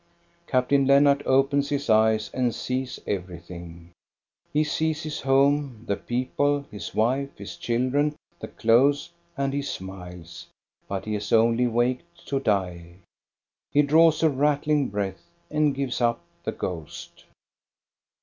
[0.47, 3.91] Captain Lennart opens his eyes and sees everything.
[4.51, 9.61] He sees his home, the people, his wife, his chil dren, the clothes; and he
[9.61, 10.47] smiles.
[10.87, 12.95] But he has only waked to die.
[13.69, 17.25] He draws a rattling breath and gives up the ghost.